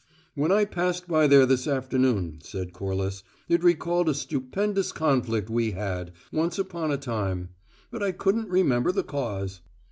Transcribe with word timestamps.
"When 0.33 0.51
I 0.51 0.65
passed 0.65 1.07
by 1.07 1.27
there 1.27 1.45
this 1.45 1.67
afternoon," 1.67 2.39
said 2.41 2.73
Corliss, 2.73 3.21
"it 3.47 3.63
recalled 3.63 4.09
a 4.09 4.15
stupendous 4.15 4.91
conflict 4.91 5.47
we 5.47 5.73
had, 5.73 6.11
once 6.31 6.57
upon 6.57 6.91
a 6.91 6.97
time; 6.97 7.49
but 7.91 8.01
I 8.01 8.11
couldn't 8.11 8.49
remember 8.49 8.91
the 8.91 9.03
cause." 9.03 9.61